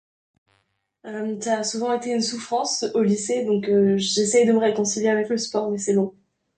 [1.43, 5.37] ca a souvent été une souffrance au lycée, donc j'essaye de me réconcilier avec le
[5.37, 6.15] sport, oui c'est long.